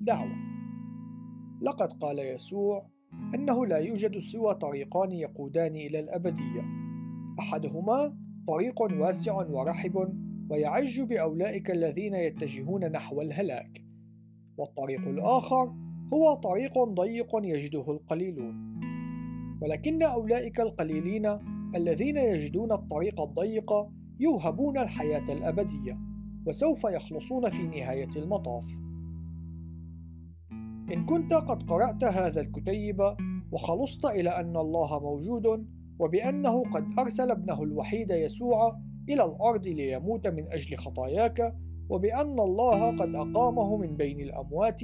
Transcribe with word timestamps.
دعوة. 0.00 0.32
لقد 1.62 1.92
قال 1.92 2.18
يسوع 2.18 2.86
أنه 3.34 3.66
لا 3.66 3.78
يوجد 3.78 4.18
سوى 4.18 4.54
طريقان 4.54 5.12
يقودان 5.12 5.76
إلى 5.76 6.00
الأبدية. 6.00 6.64
أحدهما 7.38 8.16
طريق 8.48 8.82
واسع 8.82 9.46
ورحب 9.46 10.14
ويعج 10.50 11.00
بأولئك 11.00 11.70
الذين 11.70 12.14
يتجهون 12.14 12.92
نحو 12.92 13.20
الهلاك. 13.20 13.84
والطريق 14.58 15.00
الآخر 15.00 15.74
هو 16.14 16.34
طريق 16.34 16.84
ضيق 16.84 17.30
يجده 17.34 17.90
القليلون. 17.92 18.80
ولكن 19.62 20.02
أولئك 20.02 20.60
القليلين 20.60 21.26
الذين 21.74 22.16
يجدون 22.16 22.72
الطريق 22.72 23.20
الضيق 23.20 23.72
يوهبون 24.20 24.78
الحياة 24.78 25.32
الأبدية 25.32 25.98
وسوف 26.46 26.84
يخلصون 26.84 27.50
في 27.50 27.62
نهاية 27.62 28.10
المطاف. 28.16 28.89
إن 30.92 31.06
كنت 31.06 31.32
قد 31.32 31.62
قرأت 31.62 32.04
هذا 32.04 32.40
الكتيب 32.40 33.00
وخلصت 33.52 34.04
إلى 34.04 34.30
أن 34.30 34.56
الله 34.56 35.00
موجود 35.00 35.66
وبأنه 35.98 36.62
قد 36.62 36.84
أرسل 36.98 37.30
ابنه 37.30 37.62
الوحيد 37.62 38.10
يسوع 38.10 38.76
إلى 39.08 39.24
الأرض 39.24 39.66
ليموت 39.66 40.26
من 40.26 40.52
أجل 40.52 40.76
خطاياك 40.76 41.54
وبأن 41.88 42.40
الله 42.40 42.96
قد 42.96 43.14
أقامه 43.14 43.76
من 43.76 43.96
بين 43.96 44.20
الأموات 44.20 44.80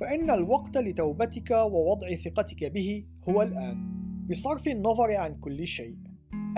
فإن 0.00 0.30
الوقت 0.30 0.78
لتوبتك 0.78 1.50
ووضع 1.50 2.12
ثقتك 2.12 2.64
به 2.64 3.04
هو 3.28 3.42
الآن 3.42 3.76
بصرف 4.30 4.68
النظر 4.68 5.16
عن 5.16 5.34
كل 5.34 5.66
شيء. 5.66 5.96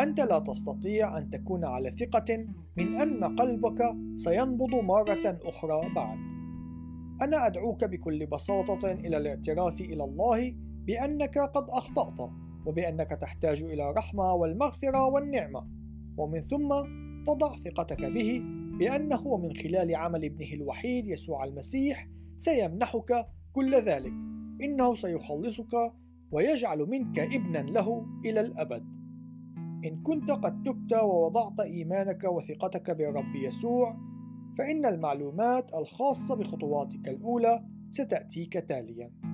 أنت 0.00 0.20
لا 0.20 0.38
تستطيع 0.38 1.19
أن 1.19 1.30
تكون 1.30 1.64
على 1.64 1.91
ثقة 1.91 2.46
من 2.77 2.96
أن 2.96 3.36
قلبك 3.36 3.83
سينبض 4.14 4.74
مرة 4.74 5.38
أخرى 5.44 5.94
بعد. 5.94 6.31
أنا 7.20 7.46
أدعوك 7.46 7.84
بكل 7.84 8.27
بساطة 8.27 8.92
إلى 8.92 9.16
الاعتراف 9.16 9.80
إلى 9.80 10.05
الله 10.05 10.55
بأنك 10.86 11.38
قد 11.38 11.64
أخطأت 11.69 12.30
وبأنك 12.66 13.10
تحتاج 13.10 13.62
إلى 13.62 13.91
الرحمة 13.91 14.34
والمغفرة 14.34 15.08
والنعمة. 15.08 15.69
ومن 16.16 16.41
ثم 16.41 16.69
تضع 17.27 17.56
ثقتك 17.56 18.04
به 18.04 18.42
بأنه 18.78 19.27
ومن 19.27 19.56
خلال 19.56 19.96
عمل 19.96 20.24
ابنه 20.24 20.52
الوحيد 20.52 21.06
يسوع 21.06 21.44
المسيح 21.44 22.08
سيمنحك 22.36 23.26
كل 23.52 23.74
ذلك. 23.74 24.12
إنه 24.62 24.94
سيخلصك 24.94 25.92
ويجعل 26.30 26.78
منك 26.78 27.19
ابنا 27.19 27.58
له 27.58 28.06
إلى 28.24 28.41
الأبد. 28.41 28.84
إن 29.84 30.02
كنت 30.02 30.30
قد 30.30 30.62
تبت 30.62 30.92
ووضعت 30.92 31.60
إيمانك 31.60 32.24
وثقتك 32.24 32.91
بالرب 32.91 33.34
يسوع 33.34 34.11
فإن 34.58 34.86
المعلومات 34.86 35.75
الخاصة 35.75 36.36
بخطواتك 36.36 37.08
الأولى 37.08 37.64
ستأتيك 37.91 38.53
تالياً. 38.53 39.31